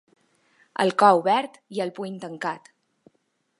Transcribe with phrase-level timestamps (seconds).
[0.83, 2.69] El cor obert i el puny tancat!